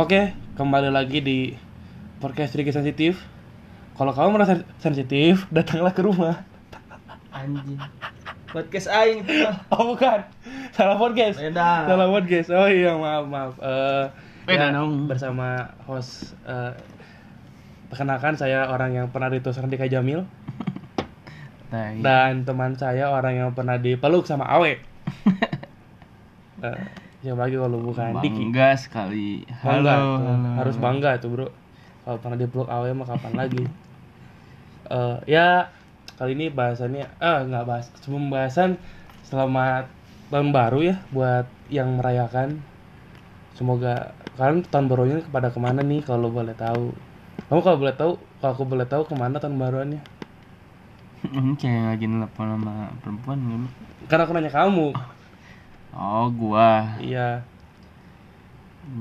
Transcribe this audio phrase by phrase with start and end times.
[0.00, 1.52] Oke, kembali lagi di
[2.24, 3.20] podcast sedikit sensitif.
[4.00, 6.40] Kalau kamu merasa sensitif, datanglah ke rumah.
[7.28, 7.76] Anjing.
[8.48, 9.60] Podcast aing itu mah.
[9.76, 10.24] Oh bukan,
[10.72, 11.36] salah podcast.
[11.36, 11.84] Beda.
[11.84, 12.48] Salah podcast.
[12.48, 13.52] Oh iya maaf maaf.
[13.60, 14.04] Eh,
[14.48, 15.04] Beda ya, dong.
[15.04, 16.32] Bersama host.
[16.48, 16.72] eh,
[17.92, 20.24] perkenalkan saya orang yang pernah ditusuk Andika Jamil
[21.68, 22.00] Tai.
[22.00, 24.80] dan teman saya orang yang pernah dipeluk sama Awe.
[26.60, 26.76] Eh,
[27.20, 28.12] siapa lagi kalau bukan.
[28.16, 28.42] Diki?
[28.48, 29.44] Bangga sekali.
[29.60, 30.24] Bangga Halo, tuh.
[30.24, 30.50] halo.
[30.56, 31.46] harus bangga tuh bro.
[32.04, 33.64] Kalau pernah dipeluk awe mah kapan lagi?
[34.90, 35.70] Eh ya
[36.18, 37.86] kali ini bahasannya ah nggak bahas.
[38.02, 38.74] Sebelum bahasan
[39.22, 39.86] selamat
[40.34, 42.58] tahun baru ya buat yang merayakan.
[43.54, 46.90] Semoga kalian tahun barunya kepada ke mana nih kalau boleh tahu?
[47.46, 48.12] Kamu kalau boleh tahu
[48.42, 50.02] kalau aku boleh tahu ke mana tahun baruannya?
[51.20, 53.38] Ini kayak lagi nelfon sama perempuan
[54.10, 54.90] karena aku nanya kamu
[55.90, 56.96] Oh, gua.
[56.98, 57.42] iya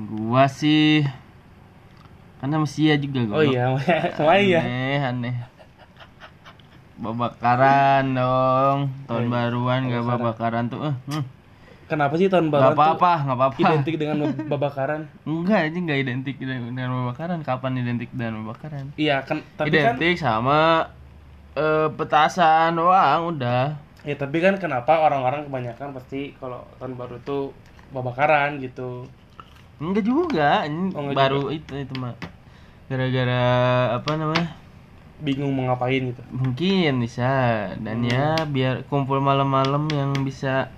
[0.07, 1.05] Gua sih
[2.39, 3.75] karena masih ya juga oh iya
[4.15, 5.35] sama iya Aneh, aneh.
[6.95, 8.79] Babakaran dong.
[9.07, 10.67] Tahun Eh, baruan gak babakaran.
[10.67, 10.83] tuh.
[10.83, 11.23] Eh, hmm.
[11.87, 13.57] kenapa sih tahun baru Gak apa-apa, gak apa-apa.
[13.57, 17.39] identik dengan babakaran Enggak, ini gak identik dengan babakaran.
[17.41, 18.91] Kapan identik dengan babakaran?
[18.95, 20.91] iya kan tapi kan identik sama
[21.55, 23.75] eh, petasan doang udah.
[24.07, 27.51] Ya tapi kan kenapa orang-orang kebanyakan pasti kalau tahun baru tuh
[27.91, 29.03] babakaran gitu.
[29.79, 32.15] Enggak juga, ini Oh, enggak baru itu itu mah.
[32.87, 33.43] Gara-gara
[33.99, 34.49] apa namanya?
[35.19, 36.21] Bingung mau ngapain gitu.
[36.31, 37.29] Mungkin bisa
[37.83, 38.11] dan Hmm.
[38.11, 40.71] ya biar kumpul malam-malam yang bisa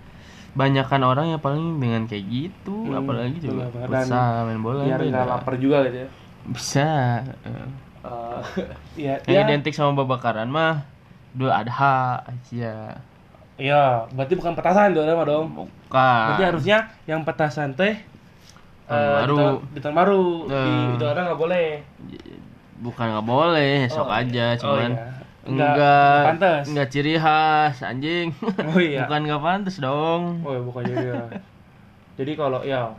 [0.57, 5.27] banyakan orang ya paling dengan kayak gitu, Hmm, apalagi juga futsal, main bola Biar nggak
[5.29, 6.09] lapar juga gitu ya.
[6.51, 6.89] Bisa.
[7.45, 7.69] eh.
[8.01, 8.41] Eh,
[8.97, 10.83] Iya, Yang ya, identik sama babakaran mah
[11.37, 12.97] dua adha aja.
[13.57, 15.45] Iya, berarti bukan petasan tuh mah dong.
[15.51, 16.23] Bukan.
[16.29, 17.95] Berarti harusnya yang petasan teh
[18.85, 19.35] Tahun eh, baru.
[19.35, 20.23] Di, tahun, di tahun baru.
[20.45, 20.87] Di Eh.
[20.95, 21.67] itu orang nggak boleh.
[22.81, 24.57] bukan nggak boleh esok Oh, aja iya.
[24.57, 25.05] cuman Oh, iya.
[25.45, 26.63] enggak Nggak pantas.
[26.65, 28.99] enggak ciri khas anjing Oh iya.
[29.05, 31.13] bukan nggak pantas dong Oh ya bukan juga.
[32.17, 32.89] jadi kalau ya,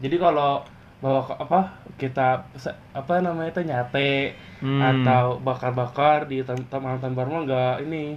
[0.00, 0.64] jadi kalau
[1.00, 1.60] bawa apa
[1.96, 2.48] kita
[2.92, 4.80] apa namanya itu nyate Hmm.
[4.80, 8.16] atau bakar-bakar di malam tahun baru mah enggak ini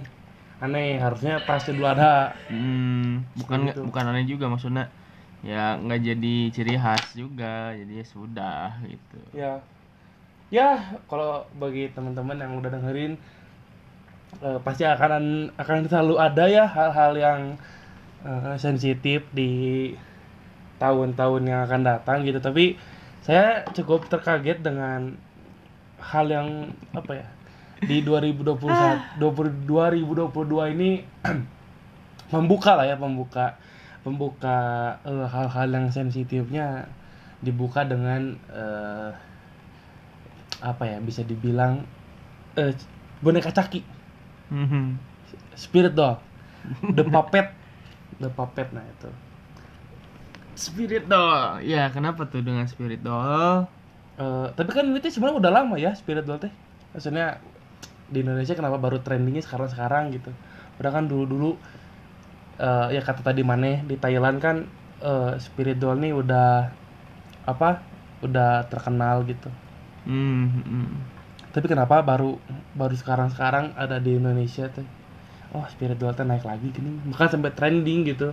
[0.64, 2.32] aneh harusnya pasti dulu ada.
[2.48, 3.80] Hmm, bukan Gitu.
[3.84, 4.88] bukan aneh juga maksudnya
[5.44, 9.18] ya nggak jadi ciri khas juga jadi ya sudah gitu.
[9.36, 9.60] Ya.
[10.52, 10.68] Ya
[11.10, 13.12] kalau bagi teman-teman yang udah dengerin
[14.42, 17.40] eh, pasti akan akan selalu ada ya hal-hal yang
[18.24, 19.92] eh, sensitif di
[20.78, 22.38] tahun-tahun yang akan datang gitu.
[22.42, 22.76] Tapi
[23.24, 25.16] saya cukup terkaget dengan
[26.00, 26.48] hal yang
[26.92, 27.26] apa ya
[27.82, 30.90] di 2021 20, 2022 ini
[32.34, 33.58] membuka lah ya pembuka
[34.06, 34.56] pembuka
[35.02, 36.86] eh, hal-hal yang sensitifnya
[37.42, 39.10] dibuka dengan eh,
[40.62, 41.82] apa ya bisa dibilang
[42.54, 42.72] eh,
[43.20, 43.82] boneka caki.
[44.52, 45.16] Mhm.
[45.58, 46.20] spirit doll
[46.96, 47.50] the puppet.
[48.22, 49.10] The puppet nah itu.
[50.54, 53.66] Spirit doll ya kenapa tuh dengan spirit doll
[54.14, 56.52] Eh, tapi kan ini sebenarnya udah lama ya spirit doll teh.
[56.94, 57.42] Maksudnya
[58.14, 60.30] di Indonesia kenapa baru trendingnya sekarang sekarang gitu.
[60.78, 61.50] Udah kan dulu dulu
[62.94, 64.62] ya kata tadi maneh di Thailand kan
[65.02, 66.70] eh, spirit doll nih udah
[67.44, 67.82] apa
[68.22, 69.50] udah terkenal gitu.
[70.04, 70.88] Hmm, hmm.
[71.50, 72.36] tapi kenapa baru
[72.76, 74.84] baru sekarang sekarang ada di Indonesia teh
[75.56, 76.94] oh spirit doll teh naik lagi gini.
[77.10, 78.30] Bahkan sampai trending gitu.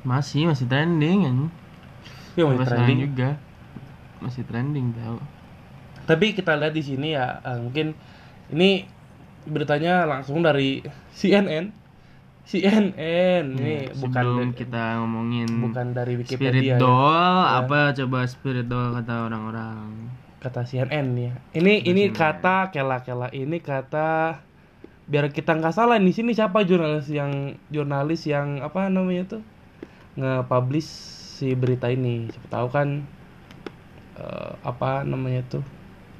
[0.00, 1.36] Masih masih trending kan
[2.38, 2.98] ya masih trending.
[3.10, 3.30] juga.
[4.20, 5.18] Masih trending tau.
[6.08, 7.92] Tapi kita lihat di sini ya eh, mungkin
[8.54, 8.70] ini
[9.48, 10.84] beritanya langsung dari
[11.16, 11.72] CNN
[12.50, 12.94] CNN
[13.56, 16.78] ini Ya, bukan sebelum da- kita ngomongin bukan dari spirit Wikipedia ya.
[16.82, 17.66] doll Ya.
[17.66, 19.78] apa coba spirit doll kata orang-orang?
[20.40, 21.32] Kata CNN ya.
[21.52, 24.40] Ini ini kata kela-kela ini kata
[25.10, 29.42] biar kita nggak salah di sini siapa jurnalis yang jurnalis yang apa namanya tuh
[30.18, 30.88] nge-publish
[31.40, 32.28] si berita ini?
[32.32, 32.88] Siapa tahu kan
[34.18, 35.62] eh, apa namanya tuh?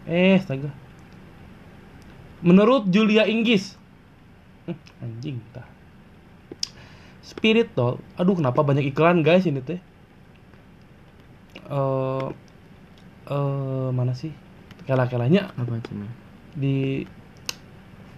[0.09, 0.71] Eh astaga
[2.41, 3.81] menurut Julia Inggis
[4.69, 5.65] Hmm, anjing tah
[7.31, 8.03] Spirit doll.
[8.19, 9.79] Aduh kenapa banyak iklan guys ini teh?
[11.71, 12.27] Eh
[13.31, 14.35] eh mana sih?
[14.83, 15.55] Kela-kelanya?
[15.55, 16.11] Apa cina
[16.59, 17.07] di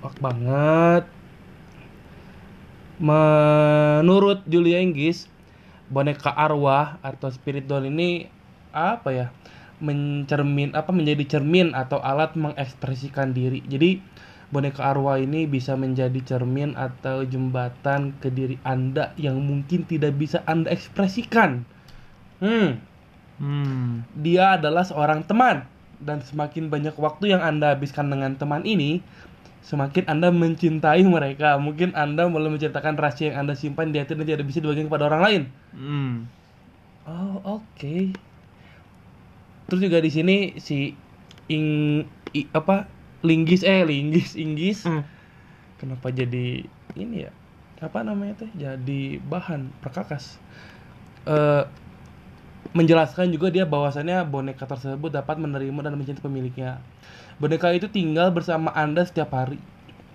[0.00, 1.04] wak banget.
[2.96, 5.28] Menurut Julia Inggris
[5.92, 8.32] boneka arwah atau spirit doll ini
[8.72, 9.26] apa ya
[9.82, 13.98] mencermin apa menjadi cermin atau alat mengekspresikan diri jadi
[14.54, 20.40] boneka arwah ini bisa menjadi cermin atau jembatan ke diri anda yang mungkin tidak bisa
[20.46, 21.66] anda ekspresikan
[22.38, 22.92] hmm
[23.42, 24.06] Hmm.
[24.14, 25.66] Dia adalah seorang teman
[25.98, 29.02] dan semakin banyak waktu yang Anda habiskan dengan teman ini,
[29.66, 31.58] semakin Anda mencintai mereka.
[31.58, 35.10] Mungkin Anda mulai menceritakan rahasia yang Anda simpan di hati dan tidak bisa dibagikan kepada
[35.10, 35.42] orang lain.
[35.74, 36.14] Hmm.
[37.02, 38.14] Oh, oke.
[39.72, 40.92] Terus juga di sini si
[41.48, 41.64] ing
[42.36, 42.84] i- apa?
[43.24, 44.84] Linggis eh linggis inggis.
[44.84, 45.00] Hmm.
[45.80, 47.32] Kenapa jadi ini ya?
[47.80, 48.52] Apa namanya teh?
[48.52, 50.36] Jadi bahan perkakas.
[51.24, 51.64] Eh
[52.76, 56.80] menjelaskan juga dia bahwasannya boneka tersebut dapat menerima dan mencintai pemiliknya.
[57.40, 59.56] Boneka itu tinggal bersama Anda setiap hari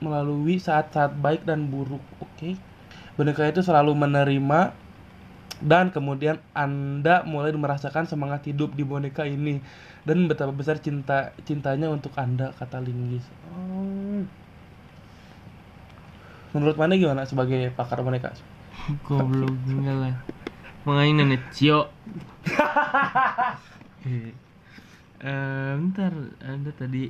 [0.05, 2.01] melalui saat-saat baik dan buruk.
[2.21, 2.53] Oke.
[3.17, 4.69] Boneka itu selalu menerima
[5.63, 9.57] dan kemudian Anda mulai merasakan semangat hidup di boneka ini
[10.05, 13.25] dan betapa besar cinta cintanya untuk Anda kata Linggis.
[13.49, 14.21] Oh.
[16.53, 18.31] Menurut mana gimana sebagai pakar boneka?
[19.03, 20.15] Goblok enggak lah.
[20.85, 21.89] Mengain nenek cio.
[25.17, 26.13] Eh, bentar,
[26.45, 27.09] ada tadi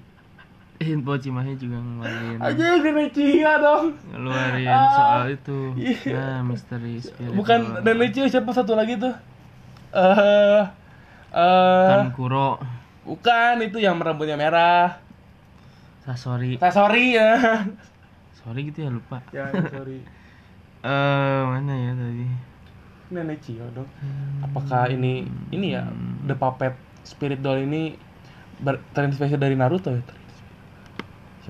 [0.79, 3.97] info Cimahi juga ngeluarin Aja nenek Cia dong.
[4.07, 5.59] ngeluarin Ah, soal itu.
[5.75, 6.13] iya.
[6.13, 7.33] Nah, misteri spirit.
[7.33, 9.15] Bukan nenek Cia siapa satu lagi tuh?
[9.89, 10.61] Eh
[11.33, 12.61] eh Kan Kuro,
[13.03, 15.01] bukan itu yang rambutnya merah.
[16.03, 16.61] Sasori.
[16.61, 17.35] Sorry ya.
[18.37, 19.19] Sorry gitu ya lupa.
[19.29, 20.05] ya, sorry.
[20.79, 22.27] Eh, mana ya tadi?
[23.09, 23.89] Nenek Cia dong.
[24.39, 25.89] Apakah ini ini ya
[26.23, 27.97] The Puppet Spirit Doll ini
[28.59, 30.03] ber- terinspirasi dari Naruto ya?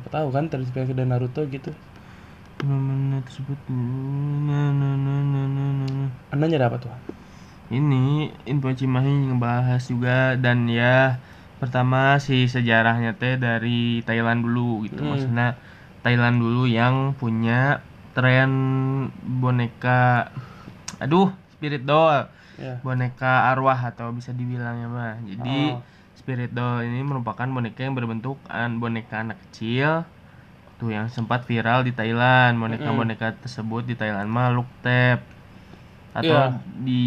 [0.08, 1.76] Siapa tahu kan terinspirasi dari Naruto gitu.
[2.64, 3.60] Fenomena tersebut.
[3.68, 6.08] Nah, nah, nah, nah, nah, nah.
[6.32, 6.96] Anda nyari apa tuh?
[7.68, 11.20] Ini info Cimahi ngebahas juga dan ya
[11.60, 15.04] pertama si sejarahnya teh dari Thailand dulu gitu.
[15.04, 15.12] Hmm.
[15.12, 15.60] Maksudnya
[16.08, 17.84] Thailand dulu yang punya
[18.16, 18.48] tren
[19.28, 20.32] boneka
[21.04, 22.80] aduh spirit doll, Ya.
[22.80, 25.20] boneka arwah atau bisa dibilang ya mah.
[25.28, 25.97] Jadi Oh.
[26.28, 30.04] Spirit doll ini merupakan boneka yang berbentuk an- boneka anak kecil
[30.76, 32.60] tuh yang sempat viral di Thailand.
[32.60, 35.24] Boneka-boneka tersebut di Thailand mah look tap
[36.12, 36.60] atau Iya.
[36.84, 37.04] di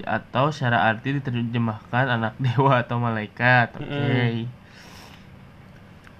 [0.00, 3.76] atau secara arti diterjemahkan anak dewa atau malaikat.
[3.76, 4.48] Oke.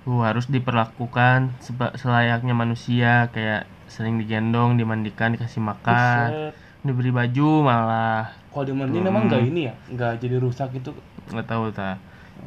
[0.05, 6.52] Uh, harus diperlakukan seba- selayaknya manusia kayak sering digendong, dimandikan, dikasih makan, Buset.
[6.85, 9.75] diberi baju malah Kalau di Mandin emang nggak ini ya?
[9.88, 10.93] Nggak jadi rusak gitu.
[11.32, 11.97] nggak tahu ta.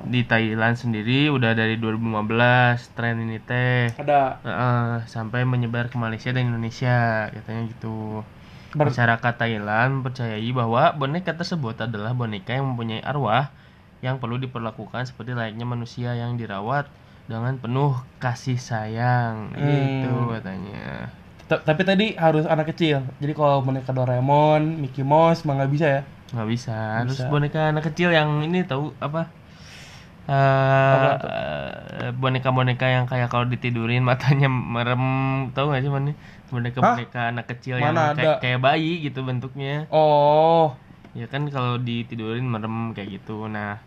[0.06, 6.30] Di Thailand sendiri udah dari 2015 tren ini teh Ada Heeh, sampai menyebar ke Malaysia
[6.30, 8.22] dan Indonesia katanya gitu.
[8.78, 13.50] ber- Masyarakat Thailand percayai bahwa boneka tersebut adalah boneka yang mempunyai arwah
[14.06, 16.86] yang perlu diperlakukan seperti layaknya manusia yang dirawat
[17.26, 19.66] dengan penuh kasih sayang Hmm.
[19.98, 21.10] itu katanya.
[21.48, 23.02] Ta- tapi tadi harus anak kecil.
[23.18, 26.02] Jadi kalau boneka Doraemon, Mickey Mouse mah nggak bisa ya?
[26.28, 27.32] nggak bisa harus Bisa.
[27.32, 29.32] boneka anak kecil yang ini tahu apa
[30.28, 31.16] Eh,
[32.04, 35.04] eh, boneka-boneka yang kayak kalau ditidurin matanya merem
[35.56, 36.12] tahu nggak sih mana
[36.52, 38.44] boneka-boneka anak kecil yang Mana kayak, ada?
[38.44, 40.76] kayak bayi gitu bentuknya Oh,
[41.16, 43.80] ya kan kalau ditidurin merem kayak gitu nah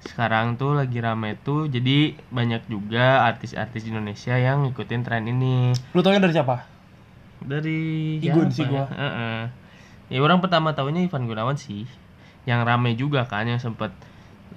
[0.00, 6.00] sekarang tuh lagi rame tuh jadi banyak juga artis-artis Indonesia yang ngikutin tren ini lu
[6.00, 6.64] taunya dari siapa?
[7.44, 7.80] dari
[8.24, 8.72] Igun sih ya?
[8.72, 8.84] gua.
[8.88, 9.40] Heeh.
[10.08, 11.84] Ya orang pertama tahunya Ivan Gunawan sih.
[12.48, 13.92] Yang rame juga kan yang sempet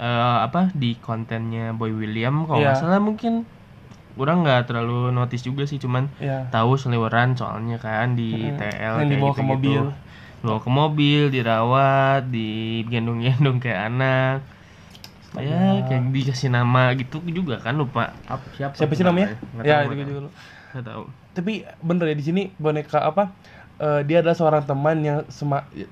[0.01, 2.83] eh, apa di kontennya Boy William kalau nggak Iya.
[2.83, 3.33] salah mungkin
[4.21, 6.47] orang nggak terlalu notice juga sih cuman Ya.
[6.53, 8.57] tahu seliweran soalnya kan di Mm-mm.
[8.59, 9.81] TL Yang dibawa kayak ke mobil.
[10.41, 14.37] Dibawa ke mobil, dirawat, digendong-gendong kayak anak.
[15.37, 18.09] Ya, kayak dikasih nama gitu juga kan lupa.
[18.25, 18.73] Apa siapa?
[18.77, 19.27] Siapa sih namanya?
[19.61, 20.29] Ya, itu juga lu.
[20.73, 21.03] Nggak tahu.
[21.37, 21.51] Tapi
[21.87, 23.37] bener ya di sini boneka apa?
[23.77, 25.19] Eh, dia adalah seorang teman yang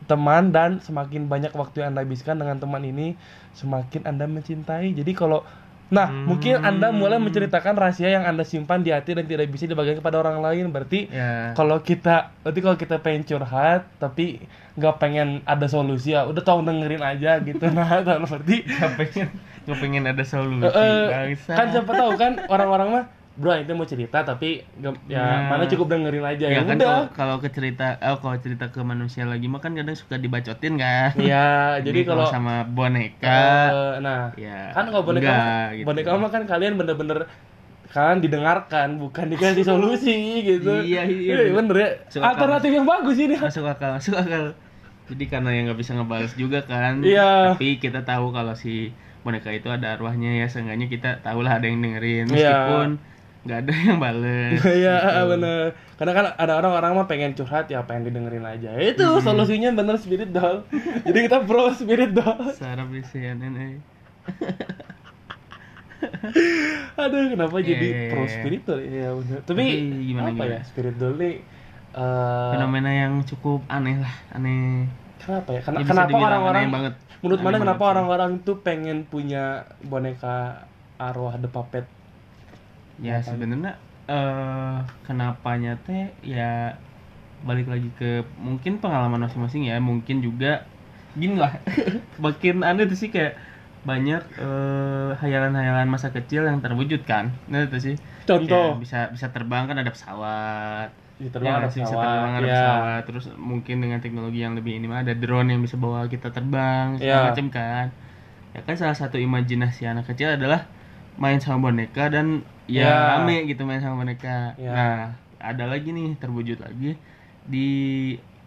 [0.03, 3.13] teman dan semakin banyak waktu yang anda habiskan dengan teman ini
[3.53, 5.45] semakin anda mencintai jadi kalau
[5.85, 6.25] nah Hmm.
[6.25, 10.17] mungkin anda mulai menceritakan rahasia yang anda simpan di hati dan tidak bisa dibagikan kepada
[10.17, 11.53] orang lain berarti Ya.
[11.53, 14.41] kalau kita berarti kalau kita pengen curhat tapi
[14.73, 19.27] nggak pengen ada solusi ya udah tolong dengerin aja gitu nah kalau berarti nggak pengen
[19.61, 21.53] nggak pengen ada solusi bangsa.
[21.53, 24.63] kan siapa tahu kan orang-orang mah bro itu mau cerita tapi
[25.05, 25.51] ya Nah.
[25.51, 28.79] mana cukup dengerin aja ya ya, kan udah kalau ke cerita oh kalau cerita ke
[28.79, 31.45] manusia lagi mah kan kadang suka dibacotin kan Iya,
[31.85, 35.85] jadi kalau sama boneka eh, nah ya kan kalau boneka enggak, gitu.
[35.85, 37.19] boneka mah kan kalian bener-bener
[37.91, 40.71] kan didengarkan bukan dikasih solusi gitu.
[40.83, 41.75] Iya, iya, Eh, bener.
[41.75, 41.89] ya.
[42.11, 43.35] Suka Alternatif yang bagus ini.
[43.35, 44.55] masuk akal masuk akal
[45.05, 47.53] jadi karena yang nggak bisa ngebales juga kan Iya.
[47.53, 51.67] tapi kita tahu kalau si boneka itu ada arwahnya ya seenggaknya kita tahu lah ada
[51.67, 52.33] yang dengerin Iya.
[52.33, 52.89] meskipun
[53.45, 55.21] nggak ada yang bales Iya gitu.
[55.31, 59.23] bener Karena kan ada orang-orang mah pengen curhat ya pengen didengerin aja Itu Hmm.
[59.23, 60.65] solusinya bener spirit doll
[61.05, 63.73] Jadi kita pro spirit doll sarap di CNN eh.
[66.95, 68.11] Aduh kenapa Iya, jadi iya, iya.
[68.11, 69.65] pro spirit doll ya bener Tapi, Tapi
[70.09, 70.53] gimana, apa gimana?
[70.53, 71.33] ya spirit doll nih
[71.95, 74.89] eh, fenomena yang cukup aneh lah aneh
[75.21, 75.61] Kenapa ya?
[75.65, 76.63] Ken- Ya, kenapa orang-orang.
[77.25, 80.61] Menurut Aneh mana kenapa orang-orang tuh pengen punya boneka
[81.01, 81.85] arwah The Puppet
[83.01, 83.27] ya Kenapa?
[83.27, 83.73] sebenarnya
[84.05, 86.77] eh kenapanya teh ya
[87.45, 89.77] balik lagi ke mungkin pengalaman masing-masing ya.
[89.81, 90.65] Mungkin juga
[91.15, 91.53] gini lah.
[92.25, 93.37] Makin aneh tuh sih kayak
[93.85, 97.29] banyak eh, hayalan-hayalan masa kecil yang terwujud kan?
[97.51, 97.95] Nah itu sih.
[98.25, 98.73] Contoh.
[98.77, 100.89] Kayak bisa bisa terbang kan ada pesawat.
[101.15, 102.53] Di terbang Ya, ada masih bisa pesawat, terbang ada ya.
[102.57, 103.01] pesawat.
[103.05, 106.97] Terus mungkin dengan teknologi yang lebih ini mah ada drone yang bisa bawa kita terbang
[106.97, 107.29] segala Ya.
[107.29, 107.85] macam kan.
[108.55, 110.65] Ya kan salah satu imajinasi anak kecil adalah
[111.15, 112.93] main sama boneka dan ya, Ya.
[113.15, 114.71] rame gitu main sama boneka Ya.
[114.71, 114.95] nah
[115.39, 116.97] ada lagi nih terwujud lagi
[117.45, 117.67] di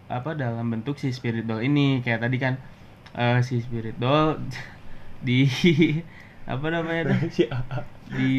[0.09, 2.53] apa dalam bentuk si spirit doll ini kayak tadi kan
[3.15, 4.37] eh, si spirit doll
[5.27, 5.45] di
[6.49, 7.19] apa namanya tuh?
[8.17, 8.33] Di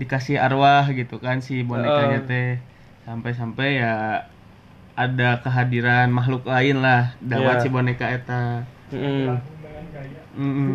[0.00, 2.56] dikasih arwah gitu kan si bonekanya teh
[3.04, 4.24] sampai-sampai ya
[4.96, 7.62] ada kehadiran makhluk lain lah dawat Iya.
[7.64, 8.64] si boneka eta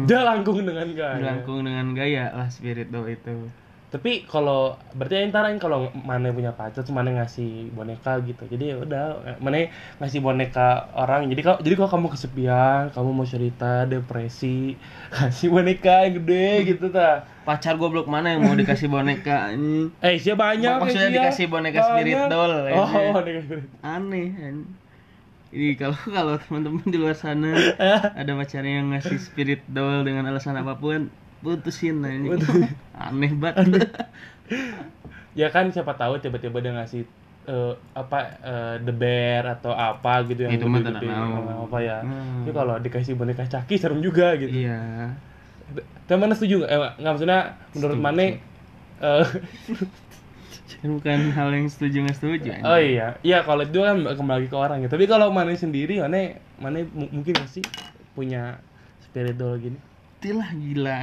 [0.05, 1.17] Dia langkung dengan gaya.
[1.17, 3.49] Dilangkung dengan gaya lah spirit doll itu
[3.87, 8.43] Tapi kalau berarti antara kalau mana punya pacar terus mana ngasih boneka gitu.
[8.43, 9.03] Jadi ya udah
[9.39, 9.71] mana
[10.03, 11.31] ngasih boneka orang.
[11.31, 14.75] Jadi kalau jadi kalau kamu kesepian, kamu mau cerita depresi,
[15.15, 17.23] kasih boneka yang gede gitu ta.
[17.47, 19.55] pacar goblok mana yang mau dikasih boneka
[20.03, 23.71] Eh, sih banyak Maksudnya ya, dikasih boneka spirit doll, Oh, boneka spirit.
[23.79, 24.55] aneh kan
[25.55, 27.55] ini kalau kalau teman-teman di luar sana
[28.19, 31.07] ada pacarnya yang ngasih spirit doll dengan alasan apa pun
[31.39, 32.35] putusin ini
[33.07, 33.87] aneh banget
[35.37, 37.05] Ya kan siapa tahu tiba-tiba dia ngasih
[37.45, 41.69] eh, apa eh, the bear atau apa gitu yang Itu mah tahu.
[41.69, 42.01] apa ya.
[42.01, 42.49] Hmm.
[42.49, 44.49] Kalau dikasih boneka caki serem juga gitu.
[44.49, 45.13] iya
[46.09, 46.71] mana setuju nggak?
[46.73, 47.39] Eh, nggak maksudnya
[47.77, 48.23] menurut mana
[48.97, 49.25] eh,
[50.83, 52.65] bukan hal yang setuju nggak setuju anjing.
[52.67, 54.89] oh iya, iya kalau itu kan kembali ke orang ya.
[54.91, 57.63] Tapi kalau mana sendiri, mana mana mu- mungkin nggak sih
[58.13, 58.59] punya
[59.07, 59.79] spirit doll gini?
[60.19, 60.95] Tilah gila.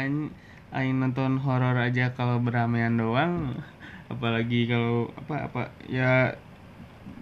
[0.75, 3.55] Aing nonton horor aja kalau beramean doang
[4.11, 6.35] apalagi kalau apa apa ya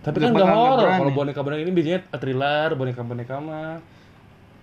[0.03, 3.79] Tapi kan nggak horor kalau boneka-boneka ini biasanya thriller, boneka-boneka mah.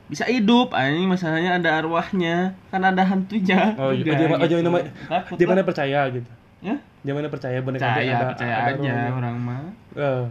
[0.09, 4.57] bisa hidup anjing masalahnya ada arwahnya kan ada hantunya Oh, iya, oh, gitu.
[4.57, 5.65] jangan nama, Takut dia mana lah.
[5.69, 6.29] percaya gitu.
[6.63, 9.61] Ya Dia mana percaya boneka percaya ada, percaya ada aja orang mah
[9.95, 10.23] Eh,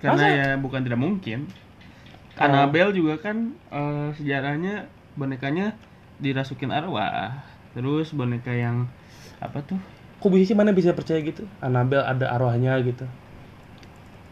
[0.00, 0.36] karena Masa?
[0.38, 1.38] ya bukan tidak mungkin.
[2.36, 3.36] Annabelle juga kan
[3.72, 4.84] eh, sejarahnya
[5.16, 5.72] bonekanya
[6.20, 7.32] dirasukin arwah
[7.76, 8.88] terus boneka yang
[9.40, 9.80] apa tuh
[10.20, 11.44] kok bisa sih mana bisa percaya gitu?
[11.60, 13.04] Annabelle ada arwahnya gitu.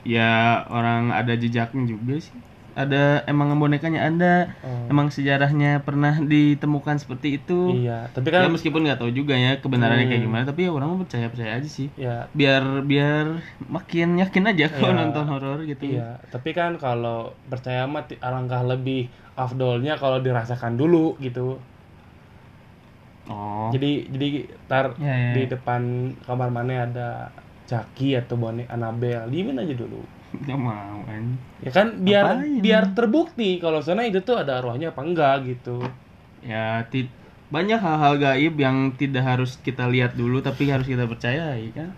[0.05, 2.37] ya orang ada jejaknya juga sih
[2.75, 4.91] ada emang bonekanya ada Oh.
[4.91, 9.57] emang sejarahnya pernah ditemukan seperti itu Iya, tapi ya kan meskipun nggak tahu juga ya
[9.63, 10.29] kebenarannya kayak Hmm.
[10.29, 13.27] gimana tapi ya orang percaya percaya aja sih ya biar biar
[13.65, 14.99] makin yakin aja kalau Iya.
[15.01, 20.75] nonton horor gitu Iya, tapi kan kalau percaya mah ti- alangkah lebih afdolnya kalau dirasakan
[20.75, 21.63] dulu gitu.
[23.31, 24.27] oh Jadi jadi
[24.69, 25.51] tar Ya, ya, di ya.
[25.57, 25.83] depan
[26.21, 27.09] kamar mana ada
[27.65, 30.05] Chucky atau bonek Annabelle, diemin aja dulu.
[30.43, 31.25] Nggak mau kan
[31.65, 32.61] Ya kan biar Ngapain?
[32.65, 35.81] biar terbukti kalau sana itu tuh ada arwahnya apa enggak gitu.
[36.45, 37.11] ya ti-
[37.55, 41.89] banyak hal-hal gaib yang tidak harus kita lihat dulu tapi harus kita percayai kan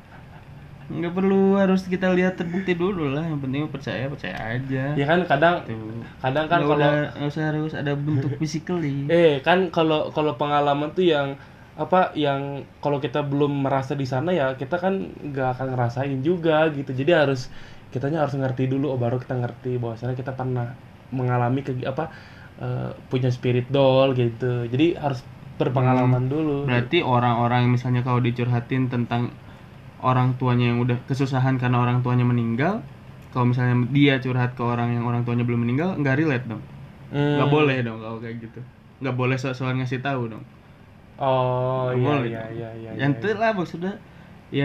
[0.87, 5.21] nggak perlu harus kita lihat terbukti dulu lah yang penting percaya percaya aja Ya kan
[5.26, 5.99] kadang Tuh.
[6.23, 6.90] kadang kan kalau
[7.26, 11.35] usah harus ada bentuk physically eh kan kalau kalau pengalaman tuh yang
[11.76, 16.71] apa yang kalau kita belum merasa di sana ya kita kan nggak akan ngerasain juga
[16.73, 17.50] gitu jadi harus
[17.97, 20.67] kitanya harus ngerti dulu oh baru kita ngerti bahwasanya kita pernah
[21.19, 22.05] mengalami ke apa
[22.65, 24.45] eh, punya spirit doll gitu.
[24.73, 25.21] Jadi harus
[25.61, 26.53] berpengalaman dulu.
[26.67, 29.23] Berarti orang-orang yang misalnya kalau dicurhatin tentang
[30.11, 32.75] orang tuanya yang udah kesusahan karena orang tuanya meninggal
[33.33, 36.62] kalau misalnya dia curhat ke orang yang orang tuanya belum meninggal nggak relate dong.
[37.12, 37.37] Hmm.
[37.37, 38.61] nggak boleh dong kalau kayak gitu.
[39.03, 40.45] Nggak boleh soal ngasih tahu dong.
[41.19, 42.49] Oh Nggak iya boleh iya dong.
[42.57, 43.21] iya iya yang iya.
[43.21, 43.93] itu lah maksudnya
[44.53, 44.65] ya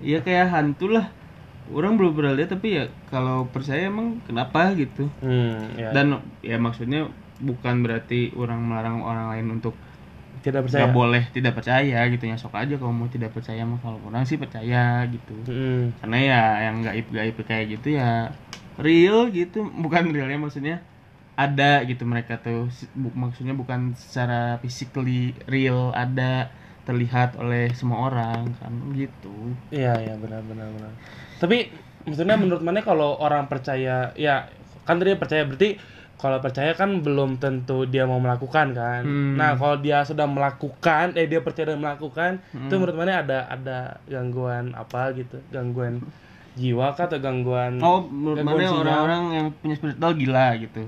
[0.00, 1.06] ya kayak hantu lah
[1.70, 5.06] orang belum pernah lihat tapi ya kalau percaya emang kenapa gitu.
[5.22, 5.90] Hmm, ya.
[5.94, 7.10] dan ya maksudnya
[7.40, 9.72] bukan berarti orang melarang orang lain untuk
[10.40, 10.88] tidak percaya.
[10.88, 12.24] nggak boleh tidak percaya gitu.
[12.26, 15.34] Ya sok aja kalau mau tidak percaya mah kalau orang sih percaya gitu.
[15.48, 15.94] Hmm.
[16.04, 18.34] karena ya yang gaib gaib kayak gitu ya
[18.80, 19.64] real gitu.
[19.66, 20.76] Bukan real ya maksudnya
[21.36, 22.68] ada gitu mereka tuh.
[22.96, 30.40] Maksudnya bukan secara physically real ada terlihat oleh semua orang kan gitu Iya iya benar
[30.44, 30.92] benar benar.
[31.38, 31.70] Tapi
[32.08, 34.48] maksudnya menurut mana kalau orang percaya ya
[34.88, 35.76] kan tadi percaya berarti
[36.20, 39.02] kalau percaya kan belum tentu dia mau melakukan kan.
[39.08, 39.40] Hmm.
[39.40, 42.68] Nah kalau dia sudah melakukan, eh dia percaya dan melakukan, Hmm.
[42.68, 46.04] itu menurut mana ada ada gangguan apa gitu, gangguan
[46.60, 47.80] jiwa kah atau gangguan?
[47.80, 50.82] oh menurut mana orang-orang yang punya spiritual gila gitu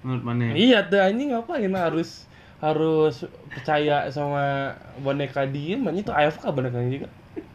[0.00, 2.29] menurut mana Iya tuh ini ngapain harus
[2.60, 7.08] harus percaya sama boneka diem, ini tuh AFK bonekanya juga.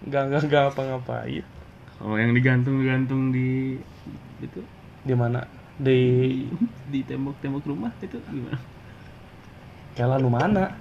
[0.10, 1.46] Gak gak gak apa-ngapain.
[2.04, 3.80] oh yang digantung-gantung di
[4.44, 4.62] itu
[5.06, 5.48] Di mana?
[5.80, 6.00] Di
[6.92, 8.60] di tembok-tembok rumah itu gimana
[9.96, 10.76] Kela lu mana?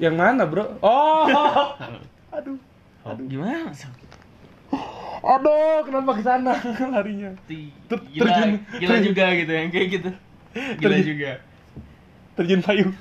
[0.00, 0.80] Yang mana, Bro?
[0.80, 1.28] Oh.
[2.36, 2.58] Aduh.
[3.04, 3.70] oh, gimana
[5.24, 6.52] Aduh, kenapa ke sana
[6.94, 7.30] larinya?
[7.48, 10.10] Ter- gila terjun- gila juga gitu yang kayak gitu
[10.78, 11.06] gila Terjun.
[11.14, 11.30] juga
[12.34, 12.92] Terjun payung.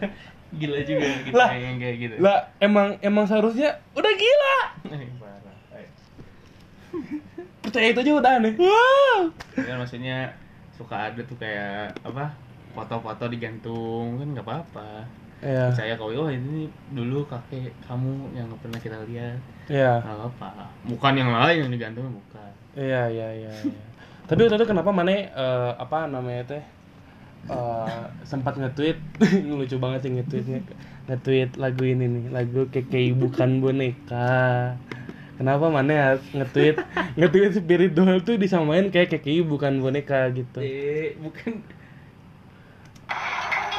[0.60, 1.50] gila juga gitu Lah.
[1.50, 4.56] yang kayak gitu Lah, emang emang seharusnya udah gila.
[4.86, 5.56] Eh, parah.
[5.74, 5.88] Eh.
[7.64, 8.54] Percaya itu aja udah aneh.
[8.54, 9.34] Wow.
[9.56, 10.30] kan maksudnya
[10.70, 12.34] suka ada tuh kayak apa
[12.70, 15.06] foto-foto digantung kan nggak apa-apa
[15.38, 15.68] Iya.
[15.68, 19.36] percaya kalau oh ini dulu kakek kamu yang nggak pernah kita lihat
[19.68, 20.00] Iya.
[20.00, 20.50] nggak apa
[20.88, 23.82] bukan yang lain yang digantung bukan Iya, iya, iya, iya.
[24.24, 26.64] Tapi waktu itu kenapa mana eh, apa namanya teh?
[27.50, 28.98] Eh, sempat nge-tweet
[29.58, 30.60] lucu banget sih nge-tweetnya.
[31.10, 34.74] Nge-tweet lagu ini nih lagu kekei bukan boneka.
[35.34, 36.76] Kenapa mana ya nge-tweet?
[37.18, 40.60] Nge-tweet spirit doll tuh disamain kayak kekei bukan boneka gitu.
[40.62, 41.60] Eh bukan.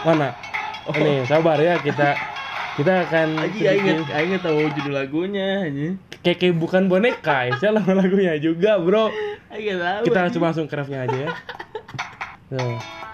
[0.05, 0.37] Mana?
[0.85, 2.13] Ini sabar ya kita
[2.75, 5.95] kita akan Aji aing inget tahu judul lagunya aja
[6.25, 9.13] kekei bukan boneka ya nama lagunya juga bro.
[9.53, 11.31] Tahu kita langsung ke refnya aja ya.
[12.49, 13.04] Tuh.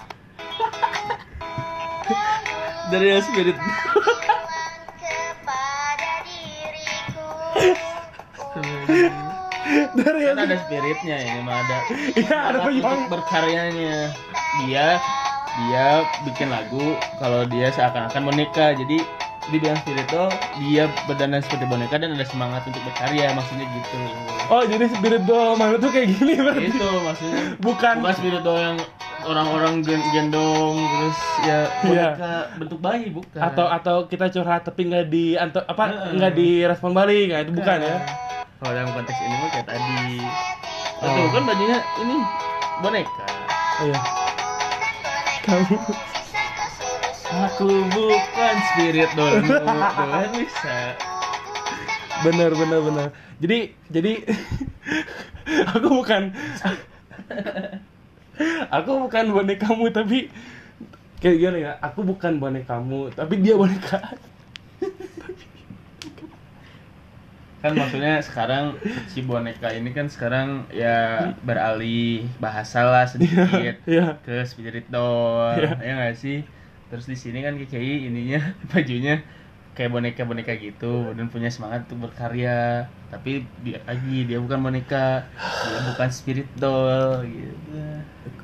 [2.92, 3.56] Dari yang spirit.
[5.00, 7.30] Kepada diriku.
[9.96, 11.78] Dari kan ada spiritnya ini mah ada.
[12.14, 14.12] Iya, ada yang- untuk berkaryanya.
[14.68, 15.00] Dia
[15.52, 15.88] dia
[16.24, 19.04] bikin lagu kalau dia seakan-akan boneka jadi
[19.44, 23.98] dibilang spiritual dia berdandan seperti boneka dan ada semangat untuk berkarya maksudnya gitu
[24.48, 26.70] Oh jadi spirit doll mana tuh kayak gini berarti?
[26.70, 27.94] itu maksudnya Bukan.
[27.98, 28.78] bukan spiritual yang
[29.22, 32.10] orang-orang gen- gendong terus ya Iya.
[32.12, 36.92] boneka bentuk bayi bukan Atau atau kita curhat tapi nggak di anto, apa nggak direspon
[36.92, 37.98] balik nggak itu bukan ya?
[38.58, 40.22] kalau dalam konteks ini mah kayak tadi
[41.02, 41.10] Oh.
[41.10, 42.16] Betul kan bajunya ini
[42.78, 43.26] boneka
[43.74, 43.98] Oh, iya.
[45.42, 45.82] Kamu
[47.32, 51.00] aku bukan spirit dolmu doang bisa
[52.22, 53.08] bener bener bener.
[53.40, 54.14] Jadi jadi
[55.74, 56.36] aku bukan
[58.70, 60.28] aku bukan bonekamu tapi
[61.18, 61.72] kayak gimana ya?
[61.82, 63.98] Aku bukan bonekamu tapi dia boneka.
[67.62, 68.74] kan maksudnya sekarang
[69.06, 74.18] si boneka ini kan sekarang ya beralih bahasa lah sedikit Iya.
[74.26, 75.78] ke spirit doll Iya.
[75.78, 76.42] ya nggak sih
[76.92, 79.24] terus di sini kan KKI ininya bajunya
[79.72, 85.24] kayak boneka boneka gitu dan punya semangat untuk berkarya tapi dia lagi dia bukan boneka
[85.40, 87.72] dia bukan spirit doll gitu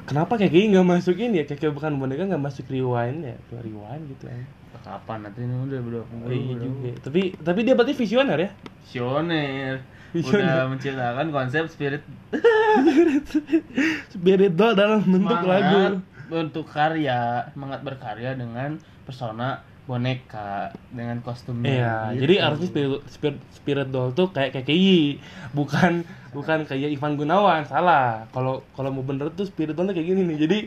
[0.07, 1.43] Kenapa kayak gini nggak masukin ya?
[1.43, 3.35] Kayak bukan boneka nggak masuk rewind ya?
[3.51, 4.47] Tuh rewind gitu kan.
[4.87, 6.91] kapan nanti ini udah berapa Oh, iya juga.
[7.03, 8.49] Tapi tapi dia berarti visioner ya?
[8.87, 9.83] visioner
[10.15, 10.47] Visioner.
[10.47, 12.07] udah menciptakan konsep spirit
[14.15, 15.83] Spirit doll dalam bentuk semangat lagu.
[16.27, 22.19] Bentuk karya semangat berkarya dengan persona boneka dengan kostumnya Iya, gitu.
[22.27, 25.23] jadi harusnya spirit, spirit, spirit doll tuh kayak KKI,
[25.55, 26.03] bukan
[26.35, 28.27] bukan kayak Ivan Gunawan, salah.
[28.35, 30.37] Kalau kalau mau bener tuh spirit doll tuh kayak gini nih.
[30.43, 30.57] Jadi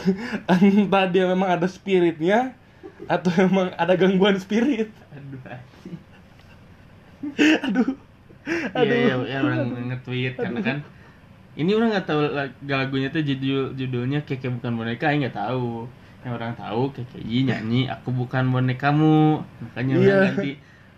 [0.86, 2.54] entah dia memang ada spiritnya
[3.10, 4.94] atau memang ada gangguan spirit.
[7.66, 7.90] aduh.
[8.72, 8.88] Aduh.
[8.88, 10.78] iya iya ya, orang nge-tweet karena kan
[11.60, 15.84] ini orang nggak tahu lag- lagunya tuh judul judulnya keke bukan boneka nggak tahu
[16.20, 20.00] yang orang tahu KKI nyanyi aku bukan bonekamu makanya Iya.
[20.00, 20.52] orang ganti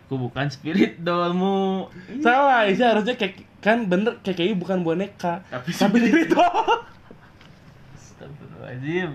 [0.07, 5.98] aku bukan spirit dollmu Salah, sih harusnya kayak kan bener KKI bukan boneka, Tapi tapi
[6.03, 6.83] spirit doll.
[7.94, 9.11] Astagfirullahaladzim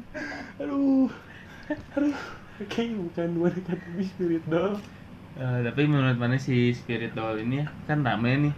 [0.59, 1.07] aduh,
[1.95, 2.15] aduh,
[2.67, 4.75] kayak bukan boneka tapi spirit doll.
[5.39, 8.55] Eh, tapi menurut mana si spirit doll ini ya, kan rame nih.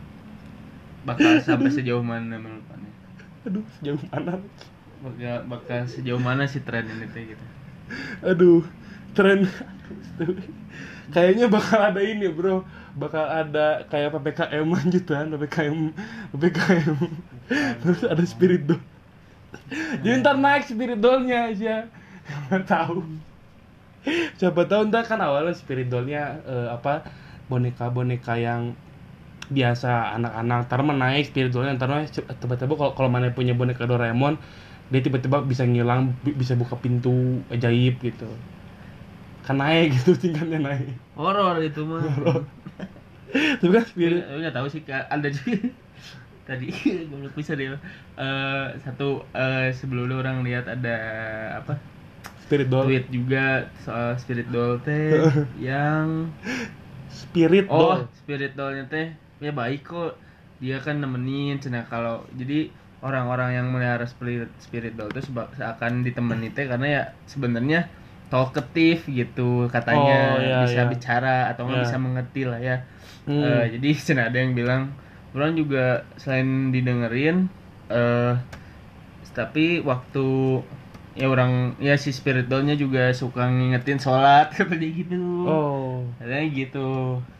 [1.05, 2.89] Bakal sampai sejauh mana menurut mana?
[3.45, 4.41] Aduh, sejauh mana?
[5.01, 7.45] bakal, bakal sejauh mana si tren ini teh gitu?
[8.25, 8.65] Aduh,
[9.13, 9.49] tren.
[11.11, 12.63] Kayaknya bakal ada ini bro,
[12.95, 15.91] bakal ada kayak ppkm lanjutan ppkm
[16.31, 16.97] ppkm
[17.83, 18.81] terus ada spirit doll.
[20.01, 21.91] Jadi ntar naik spirit dollnya aja
[22.47, 23.03] nggak tahu
[24.39, 26.21] siapa tahu ntar kan awalnya spirit dollnya
[26.53, 27.05] eh, apa
[27.49, 28.61] boneka boneka yang
[29.57, 31.89] biasa anak-anak ntar mah naik spirit dollnya ntar
[32.41, 34.35] tiba-tiba kalau kalau mana punya boneka Doraemon
[34.91, 38.27] dia tiba-tiba bisa ngilang bi- bisa buka pintu ajaib gitu.
[39.45, 40.87] Kan naik gitu tingkatnya naik.
[41.15, 42.05] Horor itu mah.
[43.61, 45.55] Tapi kan spirit Tapi nggak tahu sih ada juga
[46.49, 46.67] tadi
[47.09, 47.67] goblok bisa deh
[48.21, 49.03] Eh, satu
[49.37, 50.95] eh, sebelumnya orang lihat ada
[51.61, 51.73] apa
[52.51, 53.45] spirit doll tweet juga
[53.79, 55.23] soal spirit doll teh
[55.71, 56.27] yang
[57.07, 59.07] spirit oh doll spirit dollnya teh
[59.39, 60.19] ya baik kok
[60.59, 62.67] dia kan nemenin cina kalau jadi
[63.01, 65.23] orang-orang yang melihara spirit spirit doll itu
[65.55, 67.87] seakan ditemani teh karena ya sebenarnya
[68.29, 70.91] talkative gitu katanya Oh, iya, bisa iya.
[70.91, 71.85] bicara atau nggak Iya.
[71.87, 72.77] bisa mengerti lah ya
[73.21, 73.37] Hmm.
[73.37, 74.91] Eh, jadi cina ada yang bilang
[75.31, 77.47] orang juga selain didengerin
[77.87, 78.33] eh
[79.31, 80.27] tapi waktu
[81.11, 85.19] ya orang ya si spirit dollnya juga suka ngingetin sholat katanya gitu.
[85.43, 86.07] Oh.
[86.19, 86.89] Katanya gitu.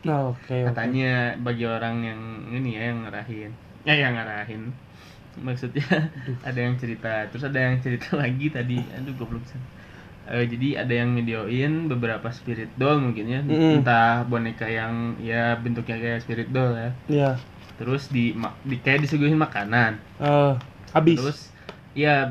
[0.04, 0.56] Nah oke oke.
[0.72, 2.20] katanya bagi orang yang
[2.52, 3.50] ini ya yang ngarahin
[3.82, 4.62] ya yang ngarahin
[5.40, 5.82] maksudnya
[6.48, 8.78] ada yang cerita terus ada yang cerita lagi tadi.
[8.96, 9.60] Aduh goblok sih
[10.22, 13.40] Eh, jadi ada yang videoin beberapa spirit doll mungkin ya.
[13.42, 13.82] Mm-mm.
[13.82, 16.90] entah boneka yang ya bentuknya kayak spirit doll ya.
[17.10, 17.30] Iya.
[17.74, 18.30] terus di,
[18.62, 19.98] di kayak disuguhin makanan.
[20.22, 20.54] Eh,
[20.94, 21.18] habis.
[21.18, 21.38] terus
[21.92, 22.24] ya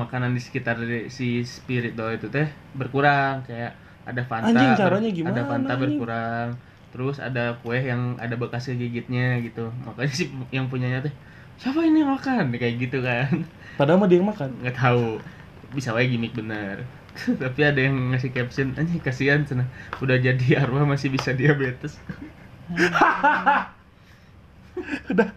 [0.00, 0.78] makanan di sekitar
[1.10, 2.46] si spirit doll itu teh
[2.78, 3.74] berkurang kayak
[4.06, 5.82] ada Fanta Anjing, ber- caranya gimana, ada Fanta anjing?
[5.82, 6.48] berkurang
[6.90, 10.24] terus ada kue yang ada bekas gigitnya gitu makanya si
[10.56, 11.14] yang punyanya teh
[11.58, 13.30] siapa ini yang makan kayak gitu kan
[13.78, 14.50] Padahal mah dia yang makan.
[14.62, 15.18] nggak tahu
[15.74, 16.82] bisa wae gimmick bener
[17.42, 19.66] tapi ada yang ngasih caption anjing kasihan cenah
[20.02, 21.98] udah jadi arwah masih bisa diabetes
[25.10, 25.28] Udah.